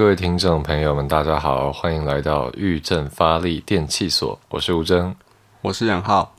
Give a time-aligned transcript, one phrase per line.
[0.00, 5.14] 各位听众朋友们，大家好，欢迎来到玉振发力电器所，我是吴征，
[5.60, 6.34] 我是杨浩。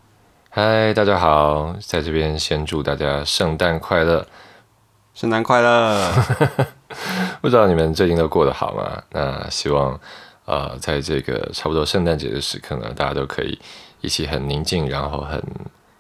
[0.50, 4.26] 嗨，大家好，在这边先祝大家圣诞快乐，
[5.14, 6.12] 圣诞快乐。
[7.40, 9.04] 不知道你们最近都过得好吗？
[9.12, 10.00] 那希望。
[10.46, 13.60] 呃，在这个差不多圣诞节的时刻呢，大家都可以
[14.02, 15.40] 一起很宁静，然后很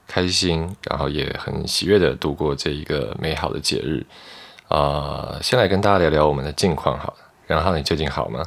[0.07, 4.03] 开心，然后也很喜悦的度过这一个美好的节日。
[4.68, 7.13] 啊，先来跟大家聊聊我们的近况好了。
[7.52, 8.44] 然后你最近好吗？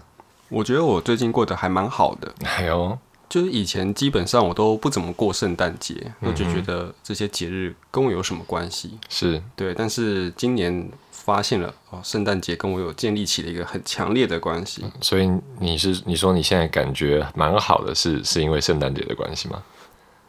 [0.48, 2.34] 我觉得我最近过得还蛮好的。
[2.44, 8.98] 哎呦，就是以前基本上我都不怎么过圣诞节，我就觉得这些节日跟我有什么关系？
[9.08, 10.91] 是对，但是今年。
[11.24, 14.84] 发现了哦，圣诞节跟我有建立起了一个很强烈的关系。
[15.00, 15.27] 所以
[15.58, 19.62] 你是你说你现在感觉蛮好的，是是因为圣诞节的关系吗？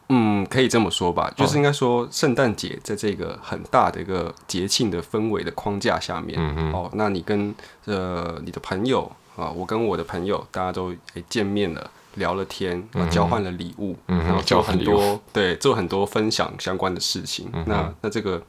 [0.08, 6.40] 嗯，可以这么说吧，就是应该说圣诞节在这个很大的一个节庆的氛围的框架下面，
[6.72, 7.54] 哦，那你跟
[7.86, 10.94] 呃你的朋友啊，我跟我的朋友，大家都
[11.28, 17.50] 见面了，聊了天，交换了礼物，然后做很多对做很多分享相关的事情。
[17.66, 18.42] 那那这个。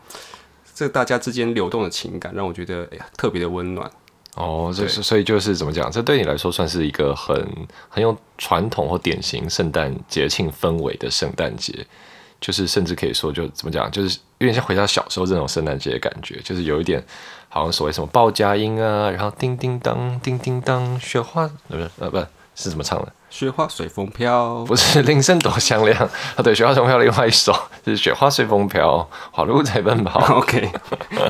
[0.80, 3.89] 这大家之间流动的情感，让我觉得哎呀特别的温暖。
[4.38, 5.91] 哦，就是所以就是怎么讲？
[5.91, 7.35] 这对你来说算是一个很
[7.89, 11.73] 很有传统或典型圣诞节庆氛围的圣诞节，
[12.39, 17.03] 就是甚至可以说就怎么讲，就是有点像回到小时候这种圣诞节的感觉，就是有一点
[17.49, 22.17] 好像所谓什么报佳音啊，然后叮叮当叮叮当，雪花不是呃不
[22.57, 23.13] 是怎么唱的？
[23.29, 25.95] 雪花随风飘，不是铃声多响亮
[26.35, 26.41] 啊！
[26.44, 30.19] 对，雪花随风飘，另外一首是雪花随风飘，花鹿在奔跑。
[30.40, 30.72] OK，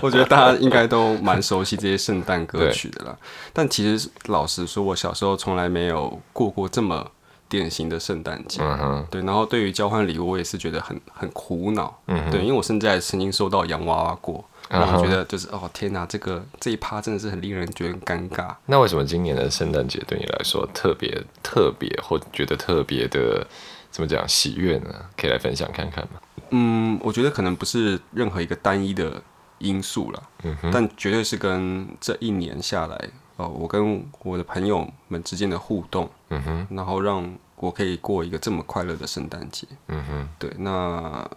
[0.01, 3.17] 我觉得大家应该都蛮熟悉这些圣诞歌曲的啦。
[3.51, 7.05] 但其实老实说，我小时候从来没有过过这么
[7.49, 8.61] 典型的圣诞节。
[8.61, 9.21] 嗯哼，对。
[9.23, 11.93] 然后对于交换礼物，我也是觉得很很苦恼。
[12.07, 14.45] 嗯，对，因为我甚至还曾经收到洋娃娃过。
[14.69, 18.53] 然后觉得就是哦天哪，这个这一趴真的是很令人觉得尴尬。
[18.65, 23.45] 那为什么今年的圣诞节对你来说特别特别，或觉得特别的
[23.89, 24.93] 怎么讲喜悦呢？
[25.15, 26.19] 可以来分享看看吗？
[26.49, 29.21] 嗯，我觉得可能不是任何一个单一的
[29.59, 41.29] 因素了，嗯哼，但绝对是跟这一年下来哦，我跟我的朋友们之间的互动，嗯哼，然后让我可以过一个这么快乐的圣诞节，嗯哼，对，那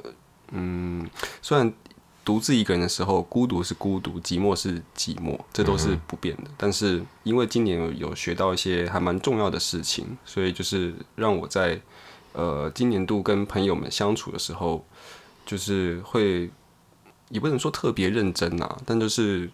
[0.51, 1.09] 嗯，
[1.41, 1.73] 虽然。
[2.23, 6.45] 独自一个人的时候，孤独是孤独，寂寞是寂寞，这都是不变的。
[6.57, 11.81] 但是因为今年有学到一些还蛮重要的事情，所以就是让我在
[12.35, 14.85] 呃今年度跟朋友们相处的时候，
[15.47, 16.51] 就是会
[17.31, 19.51] 也不能说特别认真呐，但就是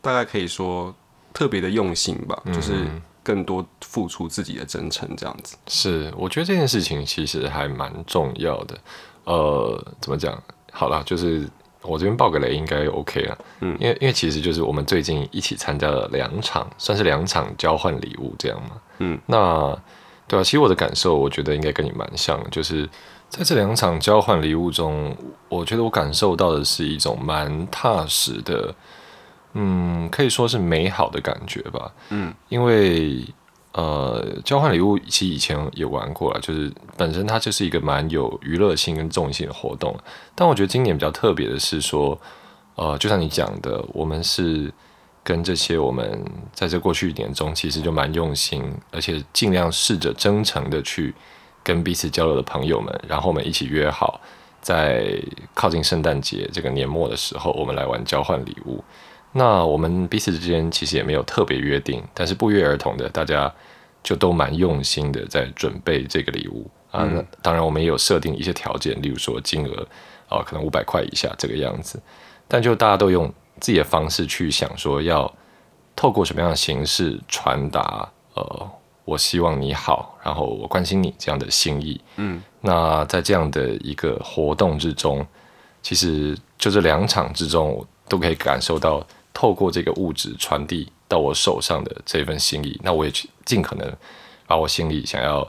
[0.00, 0.94] 大概可以说
[1.32, 2.86] 特别的用心吧，就是
[3.24, 5.56] 更多付出自己的真诚这样子。
[5.66, 8.78] 是，我觉得这件事情其实还蛮重要的。
[9.24, 10.40] 呃，怎么讲？
[10.70, 11.50] 好了，就是。
[11.84, 19.76] 我这边报个雷应该 OK 了，嗯，因为因为其实就是我们最近一起参加了两场，算是两场交换礼物这样嘛，嗯，那
[20.26, 22.88] 对啊，其实我的感受我觉得应该跟你蛮像，就是
[23.28, 25.16] 在这两场交换礼物中，
[25.48, 28.74] 我觉得我感受到的是一种蛮踏实的，
[29.52, 33.24] 嗯，可以说是美好的感觉吧，嗯，因为。
[33.74, 39.96] 呃，交换礼物其实以前也玩过了，就是本身它就是一个蛮有娱乐性跟重性的活动。
[40.34, 42.16] 但我觉得今年比较特别的是说，
[42.76, 44.72] 呃，就像你讲的，我们是
[45.24, 51.12] 跟这些我们在这过去一年中其实就蛮用心，而且尽量试着真诚的去
[51.64, 54.20] 跟彼此交流的朋友们，然后我们一起约好，
[54.60, 55.20] 在
[55.52, 58.84] 靠近圣诞节这个年末的时候，我们来玩交换礼物。
[59.36, 63.52] 那我们彼此之间其实也没有特别约定，但是不约而同的，大家
[64.04, 67.02] 就都蛮用心的在准备这个礼物啊。
[67.04, 69.84] 那当然，我们也有设定一些条件，例如说金额
[70.28, 72.00] 啊，可能五百块以下这个样子。
[72.46, 73.26] 但就大家都用
[73.58, 75.34] 自己的方式去想，说要
[75.96, 78.70] 透过什么样的形式传达，呃，
[79.04, 82.00] 我希望你好，然后我关心你这样的心意。
[82.16, 85.26] 嗯，那在这样的一个活动之中，
[85.82, 89.04] 其实就这两场之中，我都可以感受到。
[89.36, 93.92] 透过这个物质传递到我手上的这份心意，那我也去尽可能
[94.46, 95.46] 把我心里想要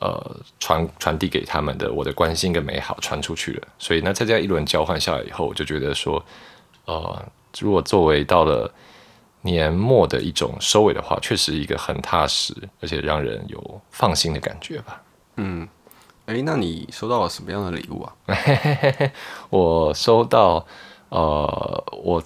[0.00, 3.68] 呃传传递给他们的我的关心跟美好传出去了。
[3.78, 6.24] 所以那在这样一轮交换下来以后，我就觉得说，
[6.86, 7.24] 呃，
[7.58, 8.72] 如果作为到了
[9.42, 15.02] 年末的一种收尾的话，确实一个很踏实而且让人有放心的感觉吧。
[15.36, 15.68] 嗯，
[16.26, 18.16] 哎，那你收到了什么样的礼物啊？
[19.50, 20.66] 我收到
[21.10, 22.22] 呃我。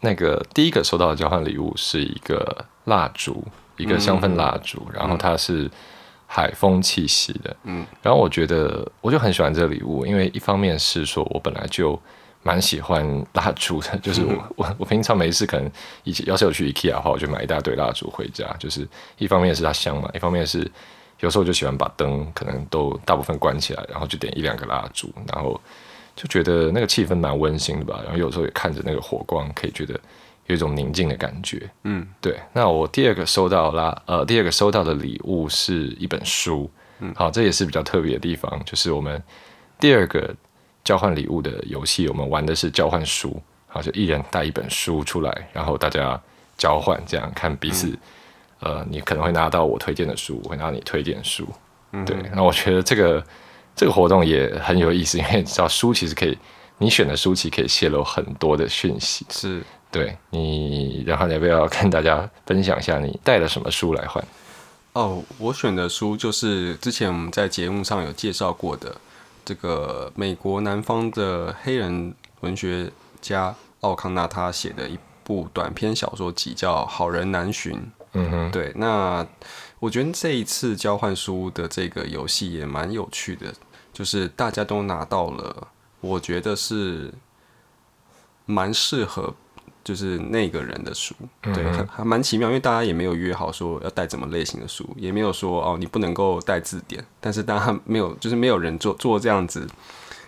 [0.00, 3.44] 那个第一个收到的交换礼物是一个蜡烛，
[3.76, 5.70] 一个香氛蜡烛，然后它是
[6.26, 7.54] 海风气息的。
[7.64, 12.00] 嗯，然后我觉得我就很喜欢这个礼物，因为一方面是说我本来就
[12.42, 13.04] 蛮喜欢
[13.34, 15.70] 蜡烛的，就是我 我我平常没事可能
[16.04, 18.46] 以前要是有去 IKEA 的话，我就买一大堆蜡烛回家。
[18.58, 18.88] 就是
[19.18, 20.58] 一方面是它香嘛，一方面是
[21.20, 25.60] 有时候我就喜欢把灯可能都大部分关起来，然后就点一两个蜡烛，然后
[26.20, 28.00] 就觉得那个气氛蛮温馨的吧。
[28.04, 29.98] 然后有时候也看着那个火光，可以觉得。
[30.46, 32.36] 有一种宁静的感觉，嗯，对。
[32.52, 36.68] 那我第二个收到啦，呃，第二个收到的礼物是一本书，
[36.98, 39.22] 嗯，好，这也是比较特别的地方，就是我们
[39.78, 40.34] 第二个
[40.82, 46.20] 交换礼物的游戏，我们玩的是交换书，好，就一人带一本书出来，然后大家
[46.56, 47.96] 交换，这样看彼此，
[48.58, 51.46] 呃，你可能会拿到我推荐的书，我会拿你推荐的书，
[52.04, 52.16] 对。
[52.34, 53.24] 那我觉得这个
[53.74, 56.36] 这个活动也很有意思，因为你知道书其实可以，
[56.78, 59.62] 你选的书其实可以泄露很多的讯息，是。
[59.92, 64.24] 对你，然后你要不要跟大家分享一下你带了什么书来换？
[64.92, 68.96] 哦，我选的书就是之前我们在节目上有介绍过的
[69.44, 72.88] 这个美国南方的黑人文学
[73.20, 77.72] 家奥康纳他写的一部短篇小说集，叫《好人难寻》。
[78.12, 78.72] 嗯哼，对。
[78.76, 79.26] 那
[79.80, 83.52] 我觉得这一次交换书的这个游戏也蛮有趣的，
[83.92, 85.66] 就是大家都拿到了，
[86.00, 87.12] 我觉得是
[88.46, 89.34] 蛮适合。
[89.82, 99.66] 就是那个人的书，对，还蛮奇妙，因为大家也没有约好说要带怎么类型的书，也没有说哦你不能够带字典，但是大家没有，就是没有人做做这样子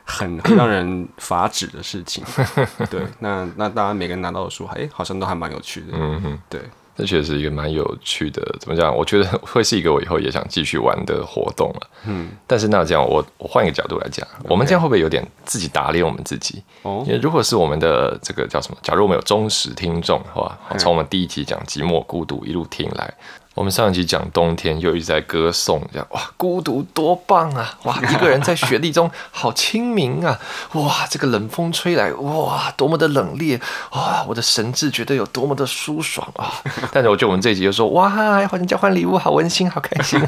[0.06, 2.24] 很让人发指的事情，
[2.90, 6.62] 对，那那大家每个人拿到的书，哎，好像都还蛮有趣的，嗯哼，对。
[6.96, 8.94] 这确实是一个蛮有趣的，怎么讲？
[8.94, 11.88] 我觉得 会是一个我以后也想继续玩的活动了。
[12.06, 16.62] 嗯， 但是那这样，我我换一个角度来讲，我们这样会不会有点自己打脸我们自己？
[16.82, 18.76] 哦，因为如果是我们的这个叫什么？
[18.82, 23.12] 假如我们有忠实听众，的话，从我们第一集讲寂寞孤独一路听来。
[23.54, 27.78] 我们上一集讲冬天，又一直在歌颂，样哇，孤独多棒啊！
[27.84, 30.38] 哇，一个人在雪地中好清明啊！
[30.72, 33.60] 哇，这个冷风吹来，哇，多么的冷冽！
[33.90, 36.62] 哇，我的神智觉得有多么的舒爽啊！
[36.92, 40.18] 但是我觉得我们这一集就说，哇，好像交换礼物，好温馨，好开心。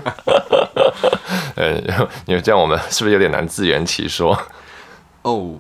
[1.57, 1.81] 呃，
[2.27, 4.39] 因为这样我们是不是有点难自圆其说？
[5.23, 5.55] 哦。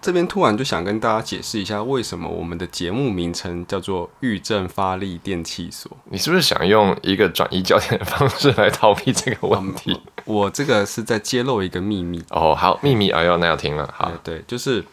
[0.00, 5.90] 这边突然就想跟大家解释一下，为什么我们的节目名称叫做“裕正发力电器所”？
[6.10, 10.00] 你是不是想用一个转移焦点的方式来逃避这个问题？
[10.24, 12.54] 我这个是在揭露一个秘密哦。
[12.54, 13.92] 好，秘密，哎呦，那要听了。
[13.96, 14.84] 好，对，就是。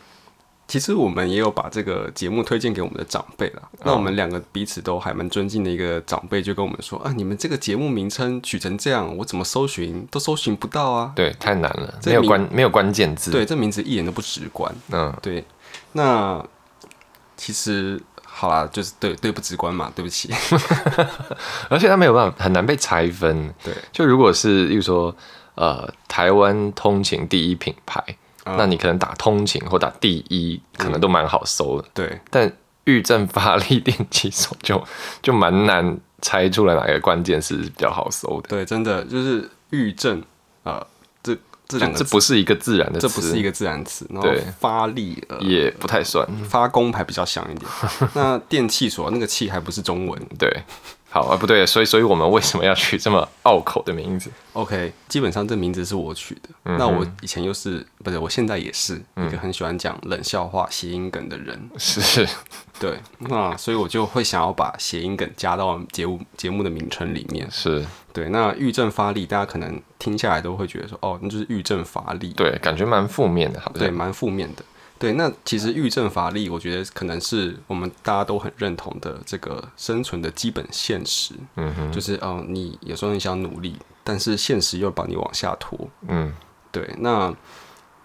[0.67, 3.61] 其实我们也有把这个节目推荐给我们的长辈了。
[3.85, 13.31] 那我们两个彼此都还蛮尊敬的一个长辈，就跟我们说：“啊，你们这个节目名称取成这样，我怎么搜寻都搜寻不到啊！”对，太难了，没有关没有关键字。
[13.31, 14.75] 对，这名字一点都不直观。
[14.91, 15.45] 嗯，对。
[15.93, 16.45] 那
[17.37, 20.33] 其实好啦，就是对对不直观嘛，对不起。
[21.69, 23.53] 而且它没有办法，很难被拆分。
[23.63, 25.15] 对，就如果是，例如说，
[25.55, 28.03] 呃，台湾通勤第一品牌。
[28.57, 31.88] 那你可能打通勤或打第一，可能都蛮好搜的。
[31.93, 32.51] 对，但
[32.86, 34.81] 裕正发力电器所就
[35.22, 38.50] 就蛮难猜出来哪个关键是比较好搜的。
[38.50, 40.24] 对，真的就是裕正
[40.63, 40.86] 啊，
[41.22, 41.36] 这
[41.67, 44.07] 这两个这不是一个自然的，这不是一个自然词。
[44.22, 47.69] 对，发力也不太算，发功还比较像一点。
[48.15, 50.22] 那电器所那个气还不是中文。
[50.38, 50.63] 对。
[51.09, 56.49] 好啊，不对，所以，所以我们为什么要取这么拗口的名字？OK，基本上这名字是我取的。
[56.77, 58.19] 那我以前又是不是？
[58.19, 61.69] 我现在也是一个很喜欢讲冷笑话、谐音梗的人。
[61.77, 62.27] 是，
[62.77, 67.47] 对，那所以我就会想要把谐音梗加到节目节目的名称里面。
[67.49, 72.33] 是对，那郁症发力，大家可能听下来都会觉得说，哦，那就是郁症发力。
[72.33, 74.63] 对，感觉蛮负面的，好对，蛮负面的。
[75.00, 81.36] 对，那其实郁症乏力，我觉得可能是我们大家都很认同的这个生存的基本现实。
[81.56, 85.88] 嗯哼，就是哦，你有时候你想努力，但是现实又把你往下拖。
[86.08, 86.34] 嗯，
[86.72, 87.34] 对，那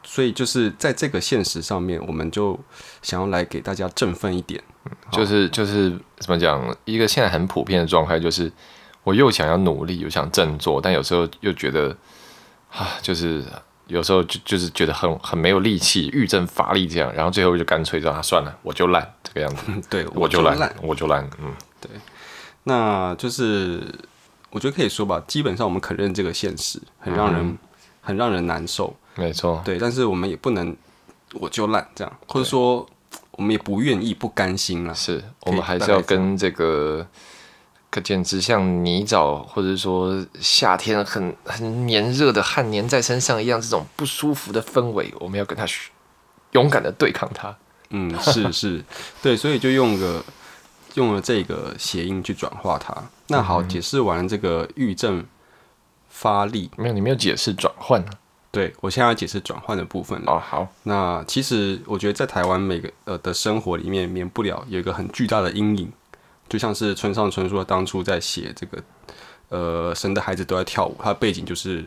[0.02, 2.58] 所以就是在这个现实上面，我们就
[3.00, 4.62] 想要来给大家振奋一点。
[5.10, 8.52] 就是就是怎么讲，一个现在很普遍的状态，就是
[9.02, 11.96] 我又想要努力，又想振作，但有时候又觉得
[12.70, 13.44] 啊，就是。
[13.92, 19.66] 有时候就就是觉得很很没有力气，郁症乏力这样，然后最后就干脆让他算了，我就烂这个样子。
[19.90, 21.28] 对，我就烂，我就烂。
[21.38, 21.90] 嗯，对。
[22.64, 23.82] 那就是
[24.50, 27.58] 我觉得可以说吧，基本上我们肯认这个现实，很让人
[28.00, 28.96] 很让人难受。
[29.14, 29.60] 没错。
[29.64, 30.74] 对，但是我们也不能
[31.34, 32.88] 我就烂这样，或者说
[33.32, 34.94] 我们也不愿意、不甘心了。
[34.94, 36.98] 是我们还是要跟这个。
[37.02, 37.08] 可
[38.00, 45.66] 简直像泥沼，或者说夏天很很黏热的汗黏在身上一样，这种不舒服的氛围，我们要跟他
[46.52, 47.54] 勇敢的对抗它。
[47.90, 48.82] 嗯，是是，
[49.20, 50.24] 对，所以就用个
[50.94, 52.96] 用了这个谐音去转化它。
[53.26, 55.24] 那好，解释完这个郁症
[56.08, 56.70] 发力。
[56.76, 58.10] 没有，你没有解释转换呢。
[58.50, 60.32] 对我现在要解释转换的部分了。
[60.32, 60.68] 哦，好。
[60.82, 65.92] 那其实我觉得在台湾每个呃的生活里面，免不了有一个很巨大的阴影，
[66.52, 68.82] 就像是村上春树当初在写这个
[69.48, 71.82] 呃神的孩子都在跳舞，它背景就是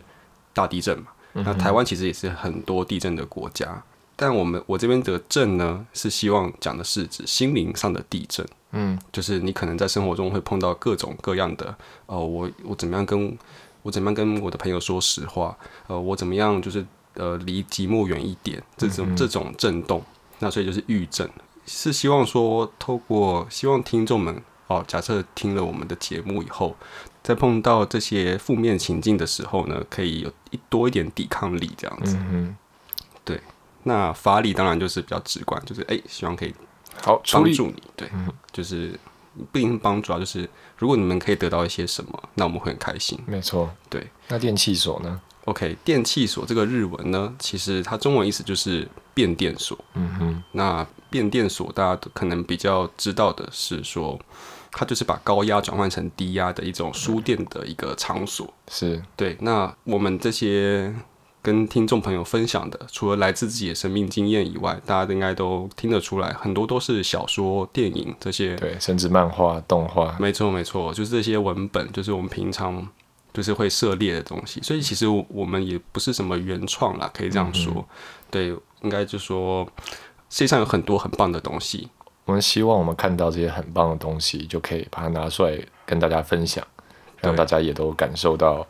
[0.54, 1.06] 大地震嘛。
[1.34, 3.84] 那台湾其实也是很多地震的国家，
[4.16, 8.44] 但我们我这边的震呢，是希望讲的是指心灵上的地震。
[8.72, 11.76] 嗯，就是你可能在生活中会碰到各种各样的
[12.08, 13.38] 呃，我我怎么样跟。
[13.84, 15.56] 我怎么样跟我的朋友说实话？
[15.86, 18.60] 呃，我怎么样就是呃离寂寞远一点？
[18.76, 20.04] 这种这种震动，
[20.40, 21.30] 那所以就是预震，
[21.68, 26.76] 是希望说透过希望听众们哦，假设听了我们的节目以后，
[27.24, 32.18] 在碰到这些负面情境的时候呢，可以有一多一点抵抗力这样子。
[32.20, 32.56] 嗯
[33.24, 33.42] 对，
[33.84, 36.54] 那发力当然就是比较直观，就是哎，希望可以
[37.04, 37.82] 好帮助你。
[37.96, 38.10] 对，
[38.52, 39.00] 就是
[39.52, 40.50] 不一定帮助啊，就是。
[40.78, 43.18] 如果你们可以得到一些什么，那我们会很开心。
[43.26, 44.06] 没错，对。
[44.28, 49.80] 那电器所呢？OK，电器所这个日文呢，其实它中文意思就是变电所。
[49.94, 50.44] 嗯哼。
[50.52, 54.20] 那变电所大家可能比较知道的是说，
[54.76, 58.54] 它就是把高压转换成低压的一种输电的一个场所。
[58.70, 59.36] 是对。
[59.40, 60.94] 那我们这些。
[61.46, 70.18] 跟听众朋友分享的，除了来自自己的生命经验以外，大家应该都听得出来，很多都是小说、电影这些，对，甚至漫画、动画。
[70.20, 72.88] 没错，没错，就是这些文本，就是我们平常
[73.32, 74.60] 就是会涉猎的东西。
[74.64, 77.88] 所以其实我们也不是什么原创啦，可以这样说。
[78.32, 78.48] 对，
[78.82, 79.64] 应该就说
[80.32, 81.88] 世界上有很多很棒的东西。
[82.26, 86.66] 我们希望我们看到这些很棒的东西，就可以把它拿出来跟大家分享，
[87.22, 88.66] 让大家也都感受到。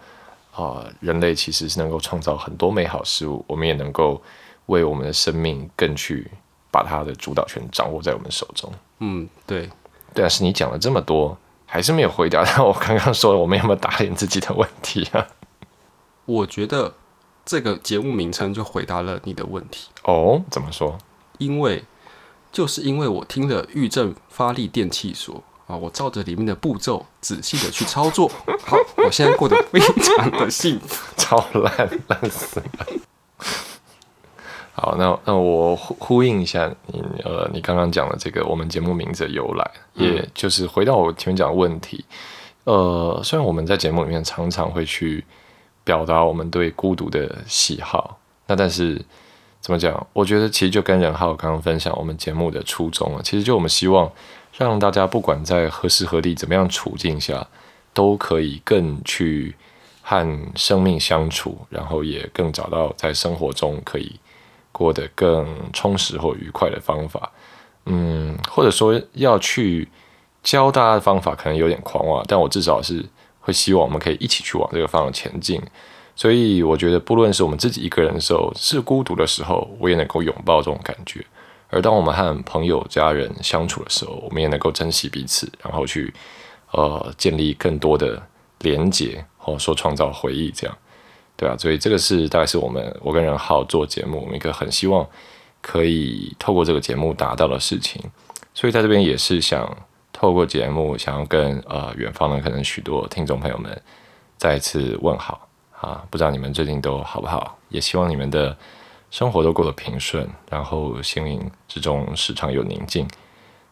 [0.58, 4.22] 啊，人类其实是能够创造很多美好事物，我们也能够
[4.68, 6.32] 为我们的生命更去
[6.72, 8.72] 把它的主导权掌握在我们手中。
[9.00, 9.70] 嗯，对。
[10.14, 15.28] 但是你讲了这么多，还是没有回答到我刚刚说的，我们有没有打脸自己的问题啊？
[16.24, 16.94] 我觉得
[17.44, 19.90] 这个节目名称就回答了你的问题。
[20.04, 20.98] 哦，怎么说？
[21.38, 21.84] 因为
[22.56, 25.44] 就是因为我听了玉正发力电器所。
[25.68, 25.76] 啊！
[25.76, 28.30] 我照着里面的步骤仔细的去操作，
[28.68, 32.86] 好，我现在过得非常的幸福，超烂烂死了。
[34.78, 42.06] 好，那那我呼呼应一下你呃，你刚刚讲的这个我们节目名字的由来，也就是回到我前面讲的问题。
[42.66, 45.26] 呃，虽然我们在节目里面常常会去
[45.84, 49.04] 表达我们对孤独的喜好，那但是
[49.66, 50.06] 怎么讲？
[50.14, 54.12] 我觉得其实就跟任浩刚刚分享我们节目的初衷啊，其实就我们希望。
[54.58, 57.46] 让大家不管在何时何地、怎么样处境下，
[57.94, 59.56] 都可以更去
[60.02, 64.18] 和生命相处，然后也更找到在生活中可以
[64.72, 67.32] 过得更充实或愉快的方法。
[67.88, 69.90] 嗯，或者说要去
[70.44, 73.04] 教大家的方法，可能有点狂妄，但我至少是
[73.42, 75.60] 会希望我们可以一起去往这个方向前进。
[76.16, 81.26] 所以我觉得，不论是我们自己一个人的时候，是孤独的时候，我也能够拥抱这种感觉。
[81.70, 86.14] 而当我们和朋友、家人相处的时候，我们也能够珍惜彼此，然后去
[86.72, 88.22] 呃建立更多的
[88.60, 90.78] 连结，或者说创造回忆，这样
[91.36, 91.58] 对啊。
[91.58, 95.06] 所以这个是大概是我们我跟任浩做节目，我们一个很希望
[95.62, 98.02] 可以透过这个节目达到的事情。
[98.54, 99.70] 所以在这边也是想
[100.14, 103.82] 透过节目，想要跟呃远方的可能许多听众朋友们
[104.38, 105.45] 再次问好
[105.86, 106.04] 啊！
[106.10, 107.58] 不知道你们最近都好不好？
[107.70, 108.58] 也希望你们的。
[109.12, 113.08] 生活都过得平顺，然后心灵之中时常有宁静。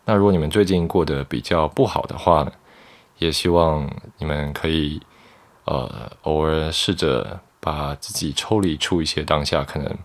[0.05, 2.51] 那如果你们最近过得比较不好的话呢，
[3.17, 5.01] 也希望你们可以
[5.65, 9.98] 呃偶尔试着把自己抽离出一些当下可能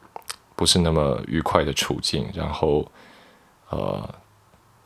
[0.56, 2.90] 不是那么愉快的处境，然后
[3.68, 4.12] 呃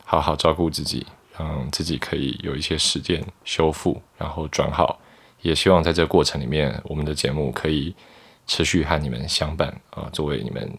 [0.05, 4.99] 好好照顾自己，让自己可以有一些时间修复，然后转好。
[5.43, 7.95] 也希望在这个过程里面，我们的节目可以。
[8.45, 10.77] 持续和你们相伴啊，作为你们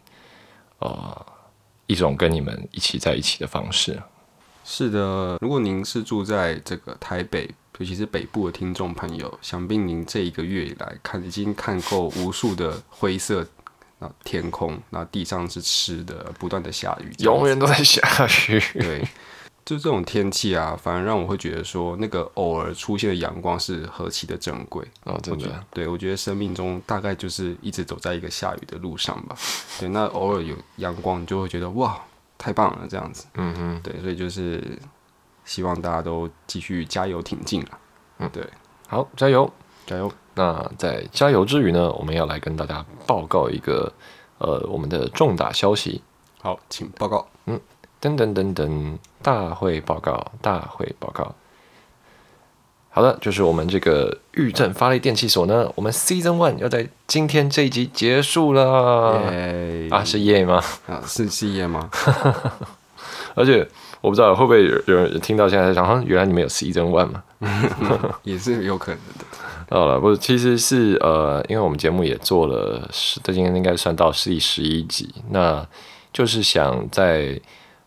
[0.80, 1.26] 呃
[1.87, 3.99] 一种跟你们一起在一起的方式。
[4.66, 13.47] 是的，如果您是住在这个台北，尤其是北部的听众朋友，想必您这一个月以来看已经看够无数的灰色
[13.99, 18.02] 那天空，那地上是湿的，不断的下雨，永远都在下
[18.50, 18.61] 雨。
[18.75, 19.02] 对。
[19.64, 25.18] 就这种天气啊，反而让我会觉得说，那个偶尔出现的阳光是何其的珍贵哦！
[25.23, 29.35] 真的，对我觉得生命中大概就是一直走在一个下雨的路上吧。
[29.80, 31.99] 对，那偶尔有阳光，你就会觉得哇，
[32.37, 33.25] 太棒了，这样子。
[33.37, 34.62] 嗯哼，对，所以就是
[35.47, 37.78] 希望大家都继续加油挺进啊。
[38.18, 38.47] 嗯，对，
[38.87, 39.50] 好，加油，
[39.87, 40.12] 加油。
[40.35, 43.90] 那在加油之余呢，我们要来跟大家报告一个
[44.37, 46.02] 呃我们的重大消息。
[46.42, 47.26] 好，请报告。
[47.47, 47.59] 嗯。
[48.00, 51.35] 等等等等，大会报告，大会报告。
[52.90, 59.19] 好的，就是我们这个玉振发力电器所呢，我们 Season One 要在今天这一集结束了。
[59.90, 60.62] 啊，是耶吗？
[60.87, 61.90] 啊，是是耶吗？
[63.35, 63.66] 而且
[64.00, 67.25] 我不知道会不会有有人听到现在在想，原来你们有 Season One 嘛？
[68.23, 69.25] 也是有可能的。
[69.71, 75.66] 好了，不，其实是呃，因为我们节目也做了十，今天应该算到第十一集，那
[76.12, 77.40] 就是想在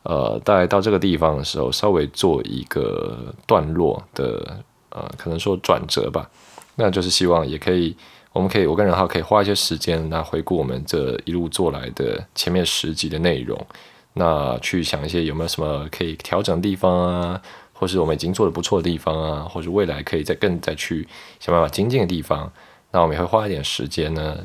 [0.08, 4.58] 呃，大概到这个地方的时候，稍微做一个段落的。
[4.90, 6.28] 呃，可能说转折吧，
[6.76, 7.96] 那就是希望也可以，
[8.32, 13.68] 我们可以，我跟任浩可以花一些时间，那回顾我们这一路做来的前面十集的内容，
[14.14, 17.40] 那去想一些有没有什么可以调整的地方啊，
[17.74, 21.08] 或是我们已经做的不错的地方啊，或者未来可以再更再去
[21.40, 22.52] 想办法精进的地方，
[22.92, 24.38] 那我们也会花一点时间呢，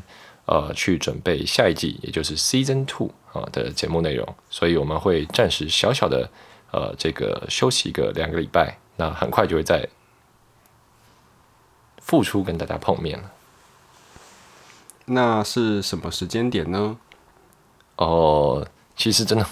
[0.52, 6.28] 呃，去准备下一季，也就是 Season Two 啊的节目内容，所以我们会暂时小小的
[6.72, 9.88] 呃这个休息一个两个礼拜，那很快就会在。
[12.04, 13.30] 复出跟大家碰面了，
[15.06, 16.98] 那是什么时间点呢？
[17.96, 18.66] 哦，
[18.96, 19.46] 其实真的，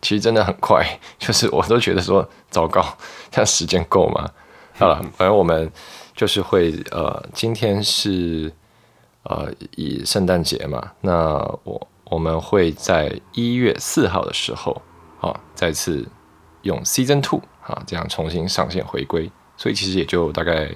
[0.00, 2.96] 其实真的很快， 就是我都觉得说糟糕，
[3.30, 4.30] 这样时间够吗？
[4.78, 5.70] 好了，反正我们
[6.16, 8.50] 就是会呃，今天是
[9.22, 14.80] 呃以圣诞节嘛，那我我们会在一月四号的时候
[15.20, 16.06] 啊，再次
[16.62, 20.74] 用 Season Two 啊这样重新上线回归，所以其实也就大概。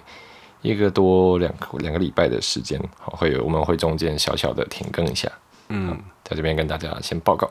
[0.65, 5.31] 一个多两两个礼拜的时间，好，会有我们会中间小小的停更一下，
[5.69, 7.51] 嗯，在这边跟大家先报告。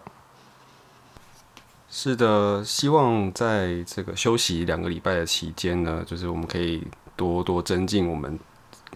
[1.87, 6.81] 是的，希望在这个休息两个礼拜的期间呢，就是我们可以
[7.15, 8.39] 多多增进我们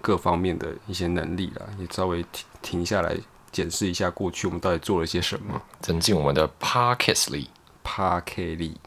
[0.08, 3.14] 各方面的一些能力了，也稍微停停下来
[3.52, 7.50] 检视一下过去我们到底做了些什么，增进我们的 Parkes 力
[7.84, 8.78] ，Park 力，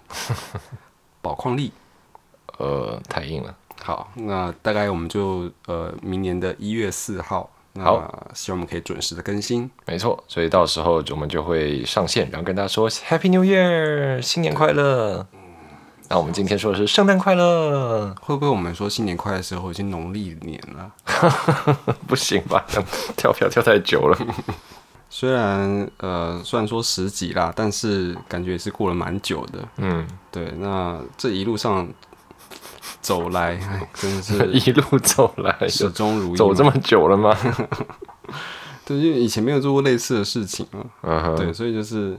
[1.21, 1.73] 宝矿力，
[2.57, 3.55] 呃，太硬了。
[3.83, 9.71] 好，那大概我们就呃明年的一月四号，好，希望我们可以准时的更新。
[9.85, 15.27] 没错，所以到时候我们就会上线，然后跟大家说 Happy New Year，新年快乐。
[16.13, 20.91] 那我们今天说的是圣诞快乐，会不会我们说新年快乐的时候已经农历年了？
[22.07, 22.65] 不行吧，
[23.17, 24.19] 跳票跳太久了。
[25.09, 29.59] 虽然呃虽然说十几啦，但是感觉也是过了蛮久的。
[29.79, 31.89] 嗯，对，那这一路上。
[33.03, 33.59] 走来，
[33.95, 36.37] 真的是一路走来，始终如一。
[36.37, 37.35] 走这么久了吗？
[38.85, 40.85] 对，因为以前没有做过类似的事情啊。
[41.03, 42.19] 嗯对，所以就是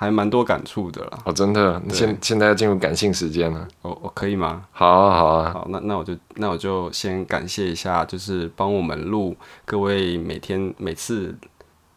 [0.00, 1.18] 还蛮多感触的啦。
[1.26, 3.68] 哦，真的，现现在要进入感性时间了。
[3.82, 4.64] 哦，我可以吗？
[4.72, 5.52] 好啊，好啊。
[5.52, 9.36] 好，那那我就那我就先感谢一下，就是帮我们录
[9.66, 11.36] 各位每天每次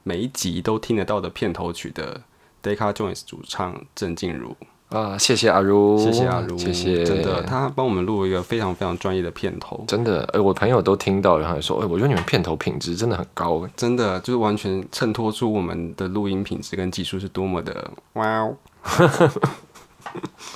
[0.04, 2.20] 每一集都听得到的片头曲的
[2.62, 4.54] Deca Jones 主唱郑静茹。
[4.93, 18.56] 啊，谢谢阿如，谢谢阿如，谢谢，真的，他帮我们录一个非常非常专业的片头，真的，哎，我朋友都听到，然后说，哎，我觉得你们片头品质真的很高，真的，就是完全衬托出我们的录音品质跟技术是多么的哇哦，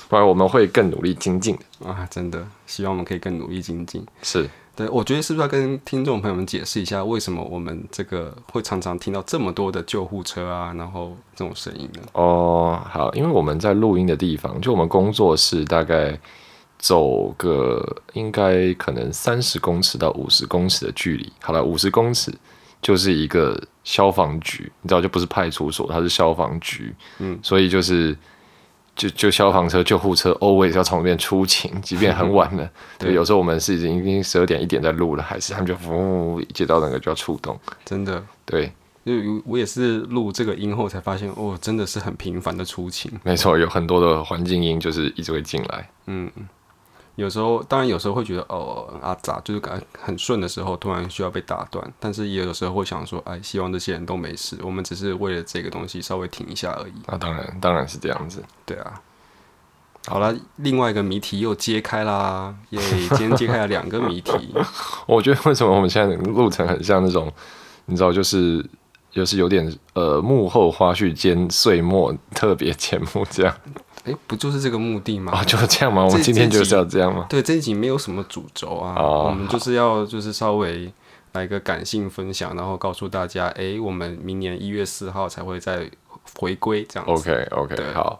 [0.08, 1.88] 不然我们会更努力精进的。
[1.90, 4.48] 啊，真的，希望我们可以更努力精进，是。
[4.78, 12.02] 对，我觉得是不是要跟听众朋友们解释一下，为什么我们这个会常常听到这么多的救护车啊，然后这种声音呢？
[12.12, 16.16] 哦，好，因为我们在录音的地方，就我们工作室大概
[16.78, 21.32] 走个应该可能三十公尺到五十公尺的距离。
[21.40, 22.32] 好了，五十公尺
[22.80, 26.94] 就是一个消防局，你知道，就不是派出所，它是消防局。
[27.18, 28.16] 嗯，所以就是。
[28.98, 32.68] 就就消防车、救护车，always 要从那边出勤，即便很晚了。
[32.98, 37.58] 对，有时候我们是已经已经十二点一点在录了，还是他们就呜接到那个就要出动。
[37.84, 38.72] 真的，对，
[39.04, 43.10] 因为我也是录这个音后才发现，哦，真的是很频繁的出勤。
[43.22, 45.88] 没错，有很多的环境音就是一直会进来。
[46.06, 46.30] 嗯。
[47.18, 51.92] 有时候，当然有时候会觉得哦啊咋，就是感很顺的时候，突然需要被打断。
[51.98, 56.92] 但是也有时候会想说，哎，希望这些人都没事，我们只是为了这个东西稍微停一下而已。
[57.08, 58.40] 那当然，当然是这样子。
[58.64, 59.02] 对啊。
[60.06, 62.80] 好了，另外一个谜题又揭开啦，耶！
[63.10, 64.54] 今天揭开了两个谜题。
[65.06, 67.30] 我觉得为什么我们现在路程很像那种，
[67.86, 68.64] 你知道，就是
[69.10, 73.54] 就是有点呃幕后花絮兼岁末特别节目这样。
[74.08, 75.32] 哎，不就是这个目的吗？
[75.32, 76.02] 啊，就是这样吗？
[76.04, 77.26] 我们今天就是要这样吗？
[77.28, 80.90] 对，这一集没有什么主轴啊，我们就是要就是稍微
[81.32, 85.90] 来个感性分享，然后告诉大家，哎，我们明年一月四号才会再
[86.38, 87.06] 回归这样。
[87.08, 88.18] OK OK，好，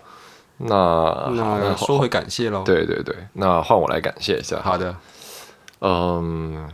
[0.59, 2.63] 那那说回感谢喽。
[2.65, 4.61] 对对对，那换我来感谢一下。
[4.61, 4.95] 好的，
[5.81, 6.69] 嗯，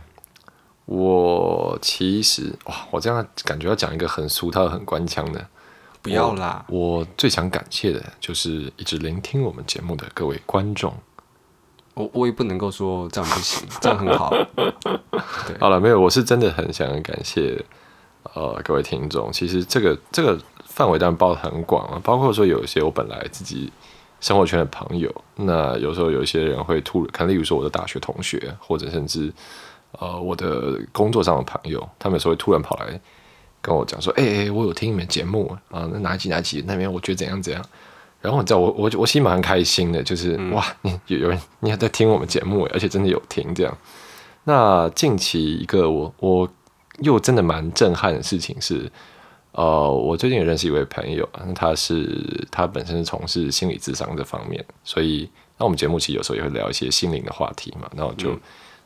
[0.85, 5.47] 我其实哇，我这样感觉要讲一个很俗套、很官腔的。
[6.05, 6.63] 不要啦！
[6.69, 10.93] 我最想感谢的就是一直聆听我们节目的各位观众。
[11.95, 14.29] 我我也不能够说这样不行， 这样很好。
[15.47, 17.59] 对，好了，没有，我是真的很想感谢
[18.35, 19.31] 呃各位听众。
[19.31, 23.73] 其实这个这个范围当然包的很广啊，包括说有一些我本来自己
[24.21, 29.33] 生活圈的朋友，那有时候有一些人会突然，可能例如说我的大学同学，或者甚至
[29.93, 33.01] 呃我的工作上的朋友，他们有时候会突然跑来
[33.65, 37.65] 跟我讲说：“哎哎，我有听你们节目啊，那哪几哪几那边我觉得怎样怎样。”
[38.21, 43.77] 然后你知道我我我心里蛮开心的，就是哇，你有有人你还在听我们节目，而且真的有听这样。
[44.43, 46.49] 那近期一个我我
[46.99, 48.91] 又真的蛮震撼的事情是，
[49.51, 58.37] 呃，我最近也认识一位朋友，他是他本身是从事心理智商这方面，所以那我们节目其实有时候也会聊一些心灵的话题嘛，那我就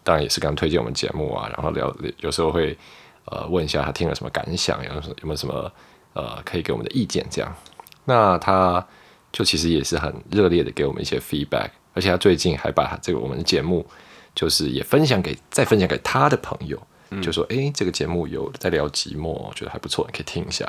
[0.03, 2.77] 当然也是刚推荐我们节目啊，然后聊有时候会
[3.31, 5.71] 呃问一下他听了什么感想，有有没有什么
[6.13, 7.55] 呃可以给我们的意见这样。
[8.05, 8.85] 那他。
[9.31, 13.85] 就其实也是很热烈的给我们一些 feedback，而且他最近还把这个我们的节目，
[14.33, 16.81] 就是也分享给再分享给他的朋友，
[17.21, 20.67] 就说哎，这个节目有在聊寂寞，我觉得还不错，你可以听一下。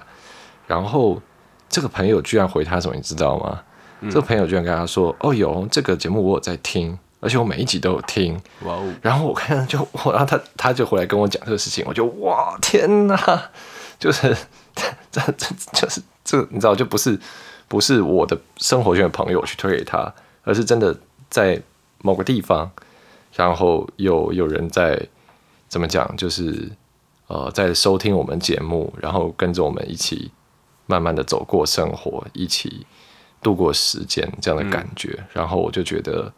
[0.66, 1.23] 然后
[1.70, 3.62] 这个朋友居然回他什么，你知道吗？
[4.11, 8.35] 这个朋友居然跟他说，哦，有这个节目我有在听，而且我每一集都有听。
[8.65, 8.93] 哇哦！
[9.01, 13.51] 然后我看就我，然后他他就回来跟我讲这个事情，我就哇天哪，
[13.99, 14.37] 就是
[15.11, 17.19] 这这就是这你知道就不是。
[17.71, 20.93] 不是我的生活圈的朋友去推给他，而是真的
[21.29, 21.63] 在
[21.99, 22.69] 某个地方，
[23.37, 25.01] 然后有有人在
[25.69, 26.69] 怎么讲，就是
[27.29, 30.33] 呃在收听我们节目，然后跟着我们一起
[30.87, 32.85] 慢慢的走过生活，一起
[33.41, 35.17] 度过时间这样的感觉。
[35.33, 36.33] 然后我就觉得，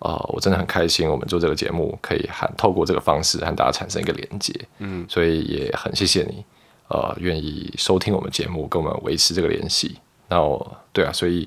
[0.00, 4.52] 啊，我真的很开心，我们做这个节目可以和透过这个方式和大家产生一个连接。
[4.78, 6.44] 嗯，所以也很谢谢你，
[6.88, 9.98] 呃，愿意收听我们节目，跟我们维持这个联系。
[10.28, 11.46] 那我对啊，所以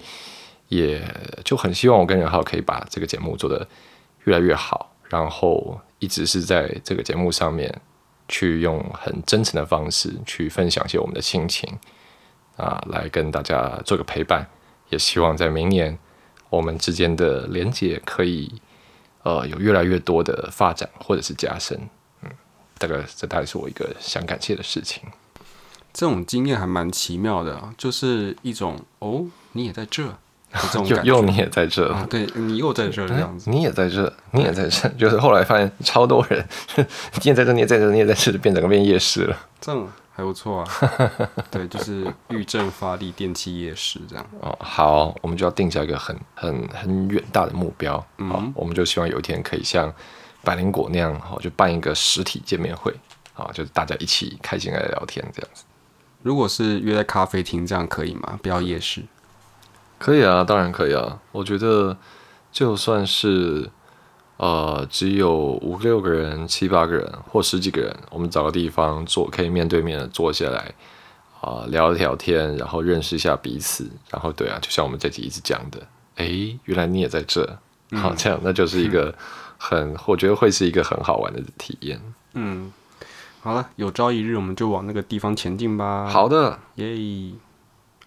[0.67, 1.01] 也
[1.43, 3.67] 就很希望我跟任浩可以把这个节目做得
[4.25, 7.73] 越来越好，然后一直是在这个节目上面
[8.27, 11.67] 去用很真诚的方式去分享一些我们的心情
[12.55, 14.47] 啊，来跟大家做个陪伴。
[14.89, 15.97] 也希望在明年
[16.55, 18.51] 我们之间的连接可以
[19.23, 21.75] 呃有越来越多的发展或者是加深。
[22.21, 22.29] 嗯，
[22.77, 25.01] 大概这大概是我一个想感谢的事情。
[25.91, 30.15] 这种经验还蛮奇妙的，就是一种哦，你也在这，
[30.61, 31.03] 这种 感觉。
[31.03, 36.45] 又你也在这，对你又在这这样子，你也在这，你也在这，就是后来发现超多人，
[36.77, 36.85] 你
[37.23, 39.37] 也在这，你也在这，你也在这，变整个变夜市了。
[39.59, 40.67] 这样还不错啊，
[41.49, 44.25] 对，就是玉振发力电器夜市这样。
[44.41, 47.97] 哦，好，我们就要定下一个很很很远大的目标，
[48.29, 49.91] 好，我们就希望有一天可以像
[50.43, 52.93] 百灵果那样，好，就办一个实体见面会，
[53.33, 55.63] 啊，就是大家一起开心来聊天这样子。
[56.21, 58.39] 如果是约在咖啡厅，这样可以吗？
[58.43, 59.01] 不要夜市。
[60.03, 61.17] 可以啊，当然可以啊。
[61.31, 61.95] 我觉得
[62.51, 63.69] 就算是
[64.35, 70.73] 呃只有五六个人、七八个人或十几个人，我们找个地方坐，可以面对面的坐下来
[71.39, 73.89] 啊，聊聊天，然后认识一下彼此。
[74.09, 75.79] 然后对啊，就像我们这集一直讲的，
[76.17, 76.27] 哎，
[76.65, 77.57] 原来你也在这，
[77.93, 79.15] 好，这样那就是一个
[79.57, 82.01] 很，我觉得会是一个很好玩的体验。
[82.33, 82.73] 嗯。
[83.39, 86.09] 好了，有朝一日我们就往那个地方前进吧。
[86.09, 87.33] 好的，耶！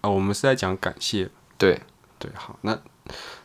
[0.01, 1.29] 啊，我们是在讲感谢。
[1.57, 1.81] 对
[2.19, 2.57] 对，好。
[2.61, 2.77] 那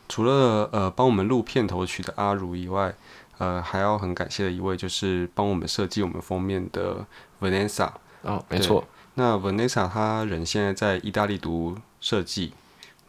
[0.07, 2.93] 除了呃帮我们录片头曲的阿如以外，
[3.37, 7.05] 呃，还要很感谢的一位就是帮我们设计我们封面的
[7.41, 7.89] Vanessa。
[8.21, 8.85] 哦，没错。
[9.15, 12.53] 那 Vanessa 她人现在在意大利读设计，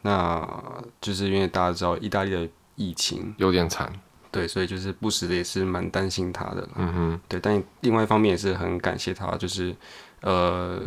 [0.01, 0.47] 那
[1.01, 3.91] 就是因为大家知道意大利的疫情有点惨。
[4.31, 9.73] 对，所以就是不时的也是蛮担心他的，嗯哼，对，但另外一方面也是很感谢他，就是
[10.19, 10.81] 呃，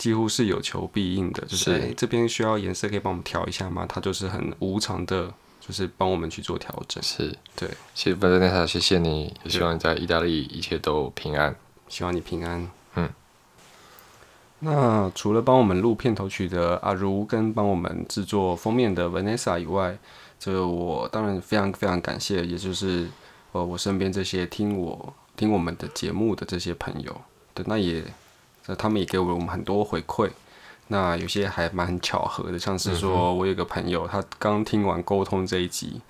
[0.00, 3.84] 几乎是有求必应的，就是这边需要颜色可以帮我们调一下吗？
[3.86, 7.02] 他就是很无偿的，就是帮我们去做调整。
[7.02, 11.54] 是，对，谢谢布雷塔，谢谢你，也希望你在意大利一切都平安，
[11.86, 12.66] 希望你平安。
[12.94, 13.10] 嗯，
[14.60, 19.98] 那除了帮我们录片头曲的阿如，跟帮我们制作封面的 Vanessa 以外。
[20.38, 23.06] 这我当然非常非常感谢，也就是
[23.52, 27.20] 呃我身边这些听我听我们的节目的这些朋友，
[27.52, 28.02] 对，那也
[28.76, 30.30] 他们也给我们很多回馈，
[30.88, 36.00] 那有些还蛮巧合的，像是说我有个朋友，他刚听完沟通这一集，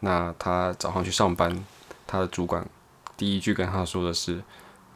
[0.00, 1.64] 那他早上去上班，
[2.06, 2.66] 他的主管
[3.16, 4.42] 第一句跟他说的是，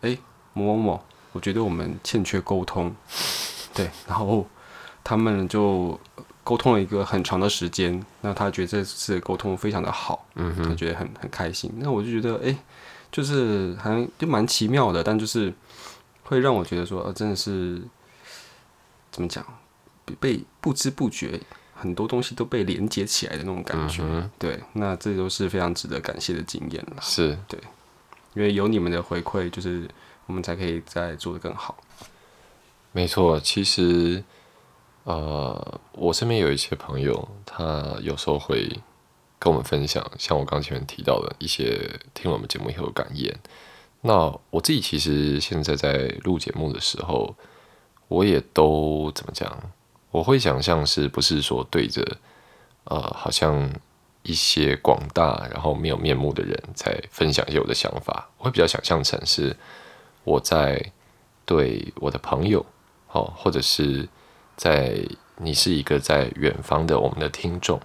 [0.01, 0.17] 哎
[0.53, 2.95] 某某某，我觉得我们欠缺沟通，
[3.75, 4.47] 对，然后
[5.03, 5.99] 他们就。
[6.45, 11.73] 沟通了一个很长的时间，那他觉得这次沟通非常的好，嗯他觉得很很开心。
[11.77, 12.59] 那我就觉得，哎，
[13.13, 15.55] 就是还就蛮奇妙的，但就是
[16.23, 17.83] 会让我觉得说，呃，真的是
[19.11, 19.45] 怎么讲，
[20.19, 21.41] 被不知不觉
[21.75, 24.03] 很多东西都被连接起来的那种感觉。
[24.39, 26.97] 对，那这都是非常值得感谢的经验了。
[27.01, 27.61] 是对，
[28.35, 29.89] 因为有你们的回馈，就是
[30.27, 31.77] 我们才可以再做得更好。
[32.93, 34.23] 没错，其实，
[35.05, 38.69] 呃，我身边有一些朋友，他有时候会
[39.39, 43.37] 跟我们分享，像我刚前面提到的一些听我们节目以后的感言。
[44.03, 47.35] 那我自己其实现在在录节目的时候，
[48.09, 49.57] 我也都怎么讲？
[50.11, 52.05] 我会想象是不是说对着
[52.85, 53.71] 呃，好像
[54.25, 59.57] 一些广大然后没有面目的人在分享一些我的想法，我会比较想象成是
[60.25, 60.93] 我在
[61.47, 62.67] 对我的朋友，
[63.13, 64.09] 哦，或者是
[64.57, 64.99] 在
[65.37, 67.81] 你是一个在远方的我们的听众，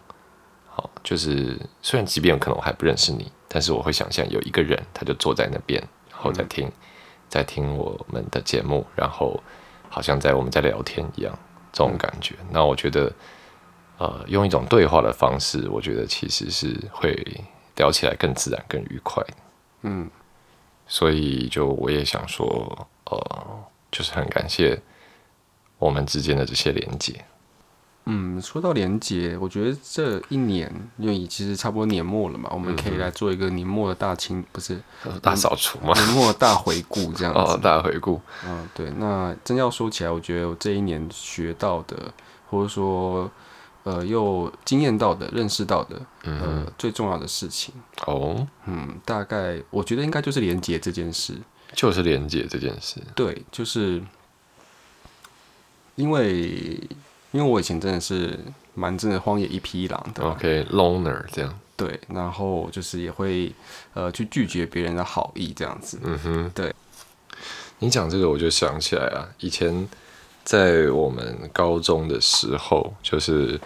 [0.70, 5.82] 好，就是虽然即便可能我还不认识你，但是我会想象有一个人他就坐在那边。
[6.18, 6.68] 然后在听，
[7.30, 9.40] 在听我们的节目，然后
[9.88, 11.38] 好像在我们在聊天一样，
[11.72, 12.34] 这种感觉。
[12.50, 13.14] 那我觉得，
[14.00, 17.16] 呃，用一种对话的方式，我觉得其实是会
[17.76, 19.24] 聊起来更自然、更愉快。
[19.84, 20.10] 嗯，
[20.88, 24.82] 所以就我也想说，呃，就是很感谢
[25.78, 27.24] 我们之间的这些连接。
[28.10, 34.82] 嗯，说到连接，我觉得这一年，因为其实差不多年末了嘛，我们可以来做一个年末的大清，不是
[35.22, 35.94] 大扫除嘛？
[35.94, 37.40] 年末大回顾这样 子。
[37.40, 38.22] 哦，大回顾。
[38.46, 38.90] 嗯，对。
[38.92, 42.14] 那真要说起来，我觉得我这一年学到的，
[42.50, 43.30] 或者说
[43.84, 47.74] 呃又经验到的、认识到的，呃最重要的事情
[48.06, 51.34] 哦，嗯，大概我觉得应该就是连接这件事，
[51.74, 53.02] 就是连接这件事。
[53.14, 54.02] 对，就是
[55.96, 56.80] 因为。
[57.32, 58.40] 因为我以前真的是
[58.74, 63.52] 蛮真的荒野一匹狼的，OK，loner 这样，对，然后就是也会
[63.94, 66.74] 呃去拒绝别人的好意这样子，嗯哼，对。
[67.80, 69.88] 你讲这个我就想起来啊，以前
[70.44, 73.60] 在我们高中的时候，就是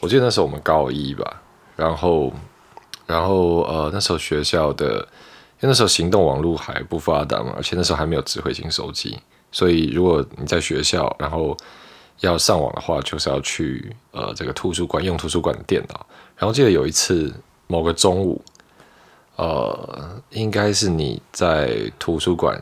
[0.00, 1.42] 我记得那时候我们高一吧，
[1.76, 2.32] 然后
[3.06, 4.86] 然后呃那时候学校的，
[5.60, 9.18] 因为那时候行动网络还不发达嘛，而且那时候还没有智慧型手机，
[9.50, 11.54] 所以如果你在学校，然后
[12.22, 16.06] 要上网的话，就是要去呃这个图书馆用图书馆的电脑。
[16.36, 17.32] 然后记得有一次
[17.66, 18.40] 某个中午，
[19.36, 22.60] 呃，应该是你在图书馆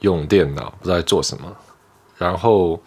[0.00, 1.56] 用电脑，不知道在做什么。
[2.16, 2.80] 然后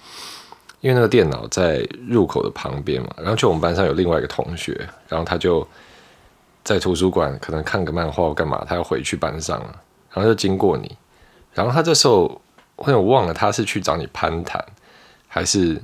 [0.81, 5.65] 因为那个电脑在入口的旁边嘛，然后就我们班上有另外一个同学，然后他就
[6.63, 10.97] 在图书馆可能看个漫画或干嘛，他要回去班上了，然后就经过你，
[11.53, 12.41] 然后他这时候
[12.75, 14.63] 我有忘了他是去找你攀谈
[15.27, 15.81] 还是。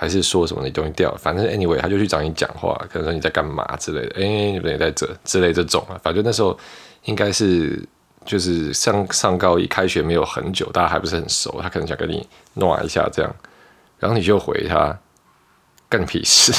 [0.00, 6.58] 还是说什么你东西掉了，反正 anyway 他就去找你讲话，可能说你在干嘛之类的，哎，你不也在这之类这种啊，反正那时候
[7.02, 7.86] 应该是
[8.24, 13.30] 就是上上高一开学没有很久，大家还不是很熟，他可能想跟你暖一下这样，
[13.98, 14.98] 然后你就回他
[15.86, 16.50] 干屁事，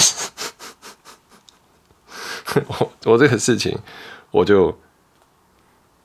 [2.68, 3.76] 我我这个事情
[4.30, 4.78] 我就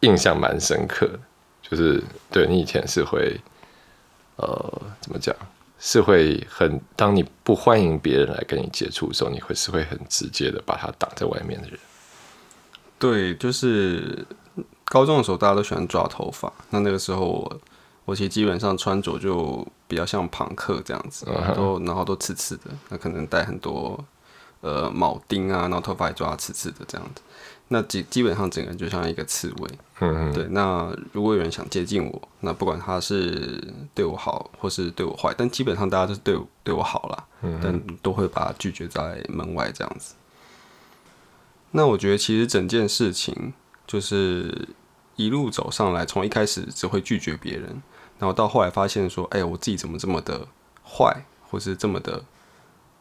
[0.00, 1.20] 印象蛮深刻的，
[1.60, 3.38] 就是对你以前是会
[4.36, 5.36] 呃怎么讲？
[5.78, 11.78] 是会很，当你不欢迎别人来跟你接触的时候，你会是会很直接的把他挡在外面的人。
[12.98, 14.26] 对，就是
[14.86, 16.50] 高中的时候，大家都喜欢抓头发。
[16.70, 17.60] 那那个时候，我
[18.06, 24.02] 我其实基本上穿着就比较像朋克这样子，都然后都刺刺的，那可能戴很多
[24.62, 27.20] 呃铆钉啊，然后头发也抓刺刺的这样子。
[27.68, 30.46] 那基基本上整个人就像一个刺猬，嗯对。
[30.50, 33.60] 那如果有人想接近我，那不管他是
[33.92, 40.14] 对我好或是对我坏，但基本上大家都是对我对我好啦，嗯，但都会把他拒绝在门外这样子。
[41.72, 43.52] 那我觉得其实整件事情
[43.84, 44.68] 就是
[45.16, 47.82] 一路走上来，从一开始只会拒绝别人，
[48.20, 50.46] 然后到后来发现说，哎，我自己怎么这么的
[50.84, 52.22] 坏，或是这么的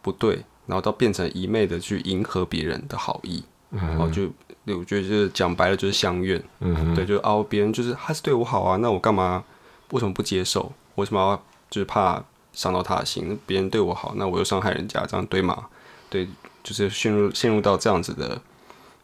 [0.01, 4.31] 不对，然后到变成一昧的去迎合别人的好意，然后就。
[4.65, 9.43] 对，我觉得就是讲白了就是相怨，嗯对，就是哦，别人就是他是对我好啊，那我干嘛
[9.91, 10.71] 为什么不接受？
[10.95, 11.35] 为什么要
[11.69, 12.23] 就是怕
[12.53, 13.37] 伤到他的心？
[13.45, 15.67] 别人对我好，那我又伤害人家，这样对吗？
[16.09, 16.27] 对，
[16.63, 18.41] 就是陷入陷入到这样子的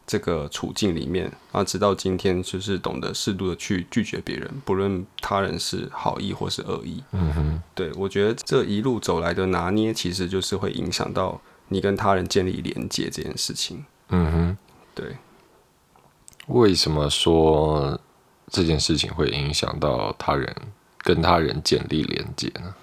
[0.06, 7.02] 这个处境里面啊，直到今天就是懂得适度的去拒绝别人，不论他人是好意或是恶意。
[7.12, 13.84] 嗯哼，对我觉得这一路走来的拿捏，其实就是会影响到你跟他人建立连接这件事情。
[14.08, 14.58] 嗯哼，
[14.94, 15.16] 对。
[16.48, 17.98] 为什么说
[18.48, 20.54] 这件事情会影响到他人
[20.98, 22.74] 跟他人建立连接呢？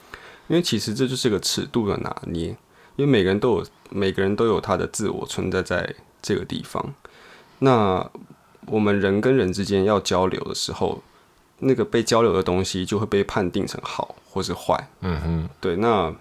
[0.48, 2.48] 因为其实这就是个尺度的拿捏，
[2.96, 6.94] 因为每个人都有每个人都有他的自我存在在这个地方。
[7.60, 8.10] 那
[8.66, 11.02] 我们人跟人之间要交流的时候，
[11.60, 14.90] 那个被交流的东西就会被判定成好或是坏。
[15.02, 15.76] 嗯哼，对。
[15.76, 16.14] 那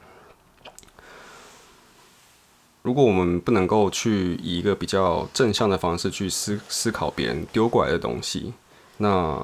[2.82, 8.54] 如果我们不能够去以一个比较正向的方式去思思考别人丢过来的东西，
[8.98, 9.36] 那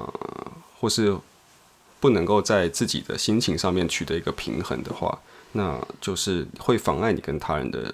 [0.79, 1.15] 或是
[1.99, 5.19] 不能够在自己的心情上面取得一个平衡的话，
[5.51, 7.93] 那就是会妨碍你跟他人的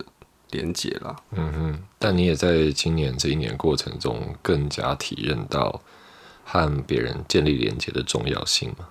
[0.51, 1.15] 连接啦。
[1.32, 5.82] 嗯哼，但你也在今年这一年过程中更加体认到
[6.45, 8.88] 和别人建立连接的重要性吗？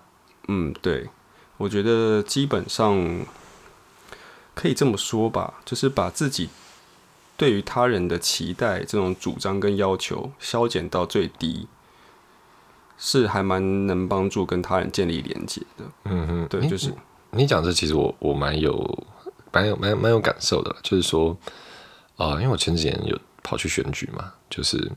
[0.49, 1.09] 嗯，对，
[1.57, 3.25] 我觉得基本上。
[4.55, 6.49] 可以这么说吧，就是把自己
[7.37, 11.69] 对于他人的期待这种主张跟要求削减到最低，
[12.99, 15.85] 是还蛮能帮助跟他人建立连接的。
[16.05, 16.93] 嗯嗯，对，就是
[17.31, 19.05] 你讲这，其实我我蛮有
[19.53, 21.37] 蛮有蛮蛮有感受的，就是说
[22.17, 24.91] 啊，因为我前几年有跑去选举嘛，就是。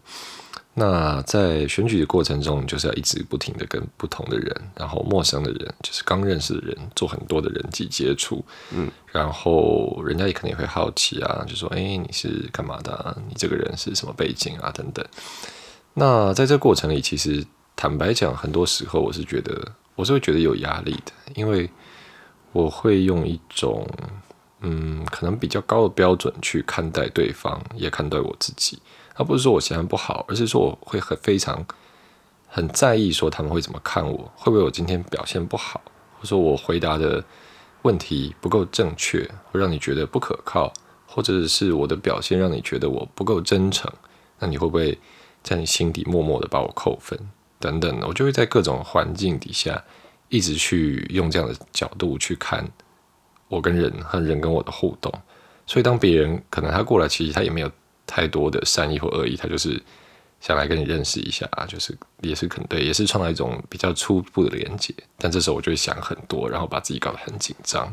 [0.75, 13.15] 那在选举的过程中，就是要一直不停的跟不同的人，然后陌生的人，就是刚认识的人，做很多的人际接触，嗯，然后人家也肯定会好奇啊，就说，哎，你是干嘛的？
[13.27, 14.71] 你这个人是什么背景啊？
[14.73, 15.05] 等等。
[15.93, 21.69] 那在这过程里，其实坦白讲，很多时候我是觉得，我是会觉得有压力的，因为
[22.51, 23.87] 我会用一种，
[24.61, 28.79] 嗯，可能比较高的标准去看待对方，也看待我自己。
[29.15, 31.65] 而不是说我形象不好，而是说我会很非常
[32.47, 35.81] 很在意，说他们会怎么看我，会不会我今天表现不好，
[36.17, 37.23] 或者说我回答的
[37.83, 40.73] 问题不够正确，会让你觉得不可靠，
[41.05, 43.91] 或者是我的表现让你觉得我不够真诚，
[44.39, 44.97] 那你会不会
[45.43, 47.19] 在你心底默默的把我扣分
[47.59, 47.99] 等等？
[48.07, 49.83] 我就会在各种环境底下
[50.29, 52.67] 一直去用这样的角度去看
[53.47, 55.13] 我跟人和人跟我的互动，
[55.67, 57.71] 所以当别人可能他过来，其实他也没有。
[58.15, 59.81] 太多的善意或恶意，他就是
[60.39, 64.93] 想来跟你认识一下，就是也是可能对，也是创造一种比较初步的连接。
[65.17, 67.91] 但这时候我就会想很多，然后把自己搞得很紧张，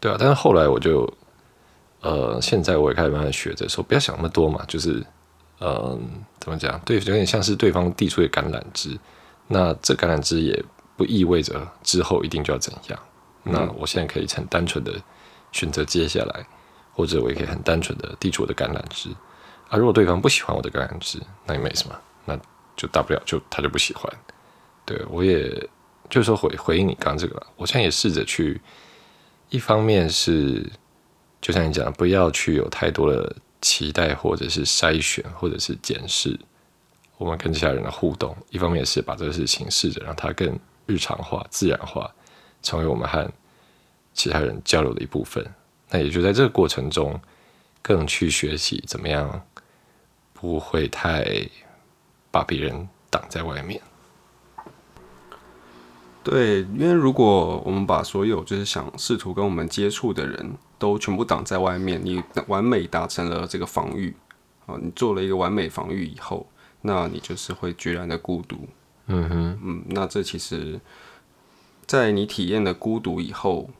[0.00, 0.16] 对啊。
[0.18, 1.08] 但是后来我就，
[2.00, 5.06] 呃，现在我也开始慢慢学着说，不要想那么多嘛，就是，
[5.60, 6.00] 嗯，
[6.40, 6.80] 怎么讲？
[6.84, 8.98] 对，有点像是对方递出的橄榄枝，
[9.46, 10.60] 那这橄榄枝也
[10.96, 12.98] 不意味着之后一定就要怎样。
[13.44, 14.92] 那我现在可以很单纯的
[15.52, 16.44] 选择接下来。
[16.98, 19.08] 或者我也可以很单纯的递出我的橄榄枝，
[19.68, 22.38] 啊，如果对方不喜欢我的橄榄枝，那也没什么，那
[22.76, 24.10] 就大不了就他就不喜欢。
[24.84, 25.50] 对我也
[26.08, 28.60] 就是说回回应你刚刚这个，我现在也试着去，
[29.50, 30.64] 一方面是
[31.40, 36.38] 就像你讲，不要去有太多的期待，或者是筛选，或者是检视
[37.18, 42.10] 我们跟其他人的互动；一方面是把这个事情试着让它更日常化、自然化，
[42.62, 43.30] 成为我们和
[44.14, 45.44] 其他人交流的一部分。
[45.90, 47.20] 那也就在这个过程中，
[47.82, 49.46] 更去学习怎么样
[50.40, 51.48] 不会太
[52.30, 53.80] 把别人挡在外面。
[56.22, 64.14] 对，因为如果我们把所有就是想试图跟我们接触的人都全部挡在外面，你完美达成了这个防御
[64.66, 66.46] 啊，你做了一个完美防御以后，
[66.82, 68.68] 那你就是会决然的孤独。
[69.06, 70.80] 嗯哼，嗯，那这其实，
[71.86, 73.70] 在你体验了孤独以后。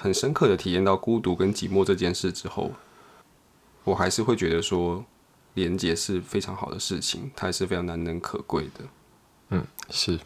[0.00, 2.70] 很深刻的体验到孤独跟寂寞这件事之后，
[3.82, 5.04] 我还是会觉得说，
[5.58, 8.84] 连接是非常好的事情，它也是非常难能可贵的。
[9.50, 10.20] 嗯，是。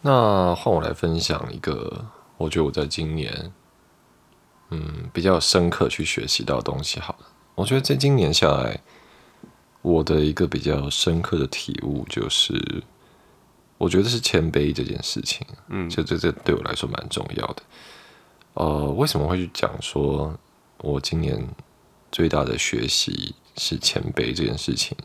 [0.00, 3.52] 那换我来分享一个，我觉得我在今年，
[4.70, 6.98] 嗯，比较深刻去学习到的东西。
[6.98, 8.80] 好了，我觉得在今年下来，
[9.80, 12.82] 我的一个比较深刻的体悟就是，
[13.78, 15.46] 我觉得是谦卑这件事情。
[15.68, 17.62] 嗯，就这这对我来说蛮重要的。
[18.54, 20.36] 呃，为什么会去讲说，
[20.78, 21.46] 我今年
[22.10, 24.96] 最大的学习是谦卑这件事情？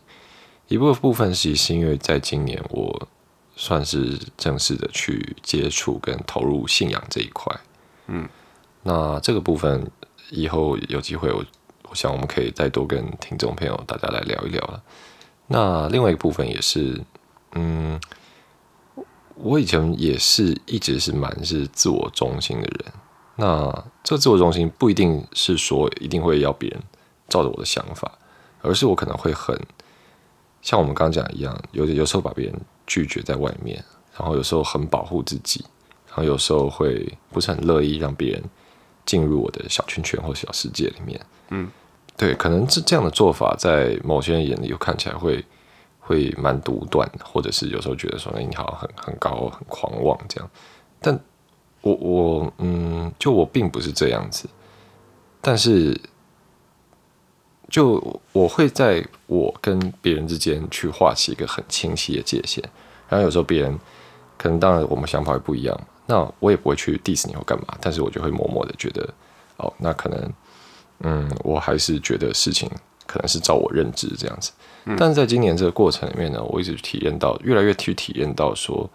[0.67, 3.07] 一部分部分其实是因为在今年我
[3.55, 7.55] 算是正式的去接触跟投入信仰这一块。
[8.07, 8.27] 嗯，
[8.83, 9.89] 那这个部分
[10.29, 11.43] 以后有机会，我
[11.89, 14.83] 我想我们可以再多跟听众朋友大家来聊一聊了。
[15.47, 17.01] 那另外一个部分也是，
[17.53, 17.99] 嗯，
[19.35, 22.93] 我以前也是一直是蛮是自我中心的人。
[23.37, 26.81] 那这自我中心不一定是说一定会要别人
[27.29, 28.11] 照着我的想法，
[28.61, 29.57] 而是我可能会很
[30.61, 32.55] 像我们刚刚讲一样，有有时候把别人
[32.85, 33.83] 拒绝在外面，
[34.17, 35.63] 然后有时候很保护自己，
[36.07, 38.43] 然后有时候会不是很乐意让别人
[39.05, 41.19] 进入我的小圈圈或小世界里面。
[41.49, 41.69] 嗯，
[42.15, 45.43] 对，可能这这样的做法在某些人眼里又看起来会
[45.99, 50.49] 会蛮独断，或者是有时候觉得说，哎，你好像很很高很狂妄这样，
[50.99, 51.19] 但。
[51.81, 54.49] 我我嗯，就我并不是这样子，
[55.39, 55.97] 但是
[57.69, 62.63] 就我会在我跟别人之间去画起一个很清晰的界限，
[63.09, 63.77] 然后有时候别人
[64.37, 69.07] 可能当然我们想法也不一样，那我也不会去 diss 你或干嘛，但是我就会默默的觉得，
[69.57, 70.33] 哦，那可能
[70.99, 72.69] 嗯，我还是觉得事情
[73.05, 74.51] 可能是照我认知这样子。
[74.97, 78.89] 但是在今年这个过程里面呢，我一直体验到，越来越去体验到说，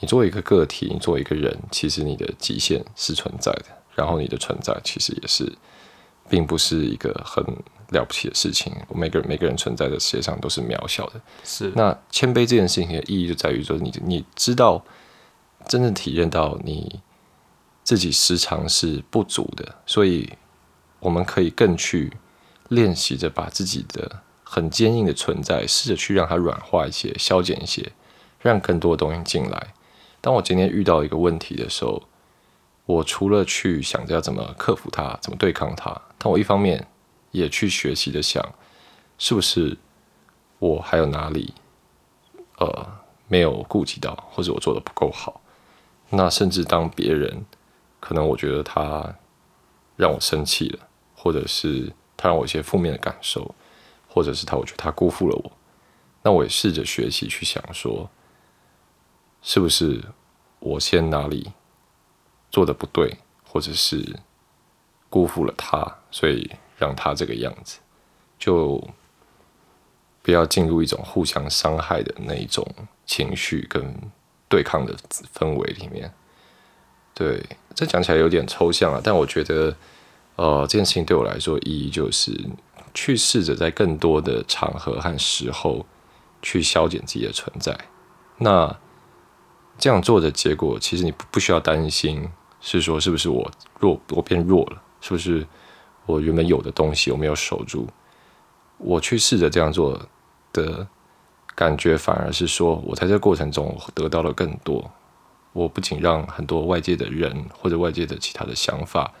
[0.00, 5.52] 你作为一个个体，你作为一个人，其实你的极限是存在的，然后你的存在其实也是，
[6.28, 7.44] 并不是一个很
[7.90, 8.72] 了不起的事情。
[8.94, 11.20] 每个人每个人存在的世界上都是渺小的。
[11.44, 11.72] 是。
[11.74, 14.84] 那谦卑这件事情的意义就在于说，你你知道，
[15.66, 17.00] 真正体验到你
[17.82, 20.32] 自己时常是不足的，所以
[21.00, 22.12] 我们可以更去
[22.68, 24.22] 练习着把自己的。
[24.50, 27.92] 很坚硬的存在，试着去让它软化一些、消减一些，
[28.40, 29.74] 让更多的东西进来。
[30.22, 32.02] 当我今天遇到一个问题的时候，
[32.86, 36.86] 我除了去想着要怎么克服它、怎么对抗它，但我一方面
[37.30, 38.42] 也去学习的想，
[39.16, 39.78] 是不是
[40.58, 41.54] 我还有哪里
[42.58, 42.86] 呃
[43.28, 45.40] 没有顾及到，或者我做的不够好？
[46.10, 47.44] 那甚至当别人
[48.00, 49.14] 可能我觉得他
[49.96, 53.54] 让我生气了，或者是他让我一些负面的感受。
[54.10, 55.52] 或者是他，我觉得他辜负了我，
[56.22, 58.10] 那我也试着学习去想说，
[59.42, 60.02] 是不是
[60.58, 61.52] 我先哪里
[62.50, 64.18] 做的不对，或者是
[65.08, 67.78] 辜负了他，所以让他这个样子，
[68.38, 68.82] 就
[70.22, 72.66] 不要进入一种互相伤害的那一种
[73.06, 73.94] 情绪跟
[74.48, 74.94] 对抗的
[75.34, 76.12] 氛围里面。
[77.14, 77.44] 对，
[77.74, 79.76] 这讲起来有点抽象啊，但我觉得，
[80.36, 82.32] 呃，这件事情对我来说意义就是。
[82.94, 85.86] 去试着在更多的场合和时候
[86.42, 87.78] 去消减自己的存在，
[88.38, 88.76] 那
[89.78, 92.28] 这样做的结果，其实你不不需要担心，
[92.60, 93.48] 是说是不是我
[93.78, 95.46] 弱，我变弱了，是不是
[96.06, 97.86] 我原本有的东西我没有守住？
[98.78, 100.00] 我去试着这样做
[100.52, 100.86] 的
[101.54, 104.90] 感觉，反而是说我在这过程中得到了更多。
[105.52, 109.12] 我不仅让很多外界的人或者外界的其他的想法，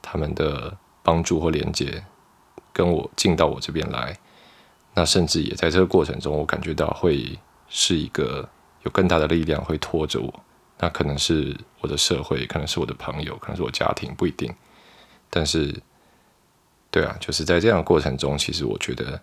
[0.00, 2.04] 他们的帮助或连接。
[2.72, 4.16] 跟我进到我这边来，
[4.94, 7.36] 那甚至也在这个过程中，我感觉到会
[7.68, 8.48] 是一个
[8.84, 10.32] 有更大的力量会拖着我。
[10.78, 14.54] 那可能是我的社会，可能是我的朋友，可能是我家庭，不一定。
[15.30, 15.80] 但是，
[16.90, 19.22] 对啊，就是在这样的过程中，其实我觉得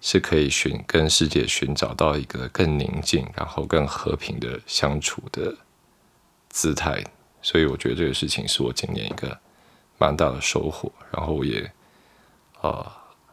[0.00, 5.56] 是可以寻跟世界寻找到一个更宁静，然后更和平的相处的
[6.48, 7.02] 姿态。
[7.42, 9.38] 所以，我觉得这个事情是我今年一个
[9.98, 10.92] 蛮大的收获。
[11.10, 11.72] 然后我也。
[12.62, 12.84] 呃，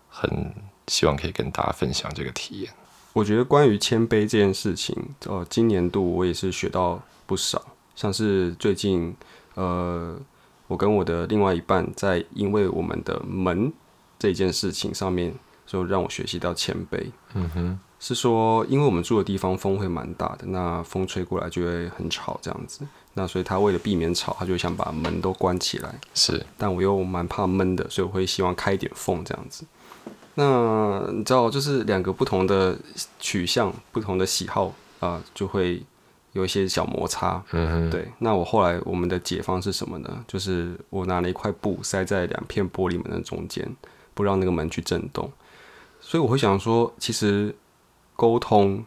[0.10, 0.54] 很
[0.88, 2.72] 希望可以跟大家分享这个体验。
[3.14, 4.96] 我觉得关于谦卑这件事情，
[5.26, 7.66] 呃，今年度我也是学到不少。
[7.96, 9.16] 像是最近，
[9.56, 10.20] 呃，
[10.74, 13.72] 我跟我的另外一半在因为我们的门
[14.18, 15.32] 这件事情上面，
[15.68, 17.12] 就让我学习到谦卑。
[17.36, 22.84] 嗯哼，是说因为我们住的地方风会蛮大的，那风吹过来就会很吵，这样子。
[23.14, 25.94] 那所以他为了避免吵，他就想把门都关起来。
[26.16, 29.64] 是，但我又蛮怕闷的，所以我会希望开一点缝这样子。
[30.34, 32.76] 那你知道，就是两个不同的
[33.20, 35.84] 取向、不同的喜好啊，就会
[36.34, 37.44] 有一些小摩擦。
[37.52, 37.90] 嗯哼。
[37.90, 40.24] 对，那我后来我们的解方是什么呢？
[40.28, 43.68] 就是我拿了一块布塞在两片玻璃门的中间，
[44.14, 45.32] 不让那个门去震动。
[46.00, 47.56] 所以我会想说，其实
[48.16, 48.86] 沟通。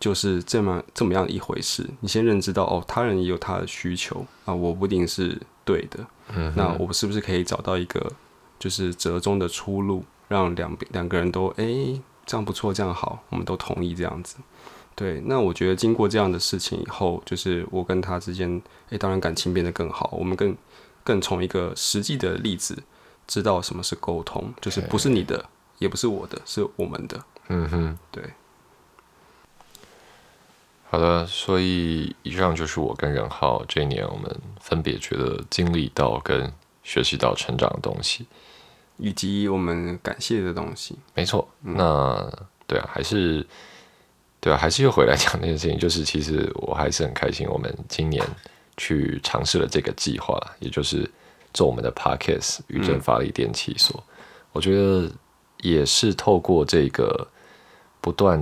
[0.00, 1.84] 就是这么这么样一回事。
[1.98, 6.06] 你先认知到哦，他人也有他的需求啊，我不一定是对的。
[6.32, 8.12] 嗯，那我是不是可以找到一个
[8.60, 11.66] 就是折中的出路，让两两个人都哎
[12.24, 14.36] 这样不错，这样好，我们都同意这样子。
[14.98, 20.10] 对，那我觉得经过这样的事情以后，就是我跟他之间哎，当然感情变得更好。
[20.18, 20.56] 我们更
[21.04, 22.76] 更从一个实际的例子
[23.28, 27.24] 知道什么是沟通，就是不是你的，也不是我的，是我们的。
[27.46, 28.24] 嗯哼，对。
[30.90, 38.26] 好的，所以以上就是我跟任浩这一年我们分别觉得经历到跟学习到成长的东西，
[38.96, 40.98] 以及我们感谢的东西。
[41.14, 42.28] 没错，那
[42.66, 43.46] 对啊，还是
[44.40, 48.24] 对啊，还是又回来讲那件事情，就是其实我还是很开心，我们今年
[48.76, 51.10] 去尝试了这个计划，也就是
[51.52, 54.02] 做我们的 Podcast 宇正发力电器所。
[54.52, 55.10] 我觉得
[55.62, 57.26] 也是透过这个
[58.00, 58.38] 不断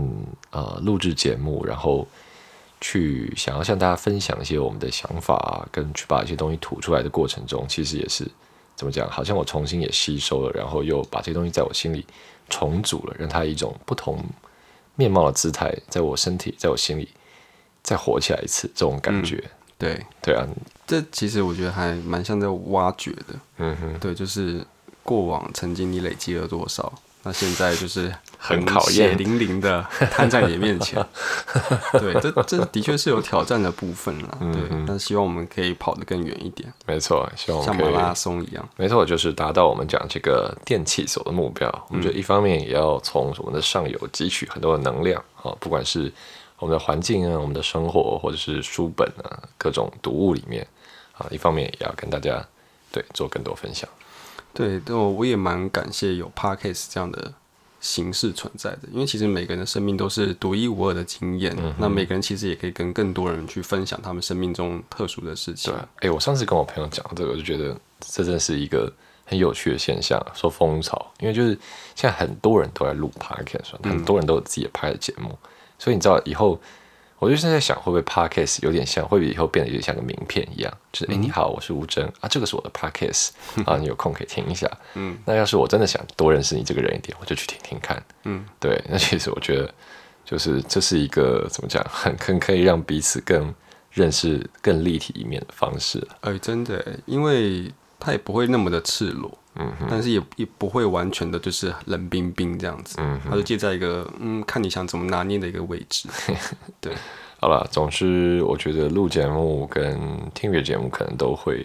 [0.50, 2.06] 呃录制节目，然后。
[2.78, 8.30] 去想要向大家分享一些我们的想法，跟去把一些东西吐出来的过程中，其实也是
[8.76, 9.08] 怎么讲？
[9.10, 12.04] 好像我重新也吸收了，然后又把这些东西在我心里
[12.50, 14.22] 重组了，让它一种不同
[14.96, 17.08] 面貌的姿态，在我身体，在我心里
[17.82, 19.42] 再活起来一次，这种感觉。
[19.78, 20.46] 对对啊，
[20.86, 23.34] 这其实我觉得还蛮像在挖掘的。
[23.58, 24.66] 嗯哼，对，就是
[25.02, 26.92] 过往曾经你累积了多少，
[27.22, 28.12] 那现在就是
[28.46, 29.18] 很考血验。
[29.18, 31.04] 淋淋的摊 在你面前。
[31.92, 34.38] 对，这这的确是有挑战的部分了。
[34.40, 38.68] 嗯对，但希望我们可以跑得更远一点，没错，希望我们可以像马拉松一样。
[38.76, 41.68] 没错，就是达到我们讲这个电气所的目标。
[41.88, 46.12] 我们觉得一方面也要从我们的上游汲取很多的能量啊，不管是
[46.58, 50.66] 我们的环境啊、我们的生活，或者是书本啊、各种读物里面
[51.18, 52.42] 啊，一方面也要跟大家
[52.92, 53.88] 对做更多分享。
[54.54, 57.32] 对，但我我也蛮感谢有 podcast 这样的
[57.86, 68.92] 形式存在的，因为其实每个人的生命都是独一无二的经验，那每个人其实也可以跟更多人去分享他们生命中特殊的事情对。，哎、我上次跟我朋友讲这个，我就觉得这真的是一个
[69.24, 71.50] 很有趣的现象，说风潮，因为就是
[71.94, 75.38] 现在很多人都在录 podcast，、很多人都有自己的拍的节目，
[75.78, 76.60] 所以你知道以后，
[77.18, 83.30] 我就是在想，会不会 podcast 有点像，会不会以后变得有点像个名片一样，就是哎、诶你好，我是吴峥啊，这个是我的 podcast
[83.64, 89.72] 啊，你有空可以听一下，嗯，那要是我真的想多认识你这个人一点，我就去听听看，嗯，对， 那其实我觉得
[90.24, 93.54] 就是这是一个怎么讲，很很可以让彼此更
[93.90, 95.98] 认识更立体一面的方式。
[96.00, 96.08] 了。
[96.20, 106.08] 哎、真的耶，因为他也不会那么的赤裸，嗯，但是也也不会完全的就是冷冰冰这样子，嗯，他就介在一个嗯，看你想怎么拿捏的一个位置，
[106.80, 106.94] 对，
[107.40, 109.98] 好了，总之我觉得录节目跟
[110.34, 111.64] 听别的节目可能都会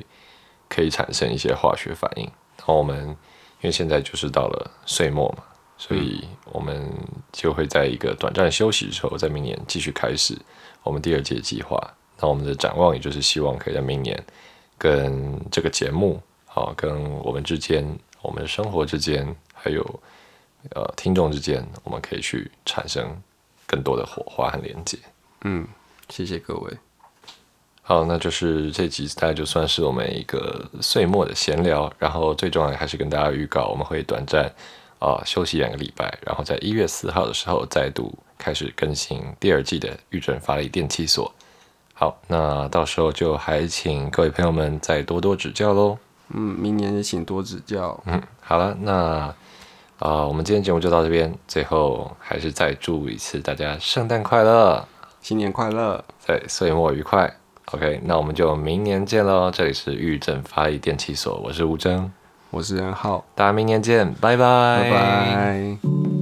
[0.69, 2.23] 可以产生一些化学反应。
[2.57, 5.43] 然后我们因为现在就是到了岁末嘛，
[5.77, 6.87] 所以我们
[7.31, 10.37] 就会在一个短暂休息之后，在明年继续开始
[10.83, 11.77] 我们第二届计划。
[12.19, 14.23] 那我们的展望也就是希望可以在明年
[14.77, 16.21] 跟这个节目，
[16.53, 19.81] 好、跟我们之间、我们的生活之间，还有
[20.71, 23.07] 呃听众之间，我们可以去产生
[23.65, 24.97] 更多的火花和连接。
[25.45, 25.65] 嗯，
[26.09, 26.77] 谢谢各位，
[27.81, 34.53] 好，那就是这集大概就算是我们一个岁末的闲聊，然后最重要的还是跟大家预告，我们会短暂
[34.99, 41.33] 啊、休息两个礼拜，然后在一月四号的时候再度开始更新第二季的预准发力电器所。
[41.93, 45.97] 好，那到时候就还请各位朋友们再多多指教喽。
[46.33, 49.33] 嗯，明年也请多指教，嗯，好了，那
[49.99, 54.83] 啊、我们今天节目就到这边，最后还是再祝一次大家圣诞快乐，
[55.21, 57.31] 新年快乐，对，岁末愉快。
[57.65, 59.51] OK，那我们就明年见喽。
[59.51, 62.11] 这里是玉正发力电器所，我是吴征，
[62.49, 66.20] 我是任浩，大家明年见，拜拜，拜拜。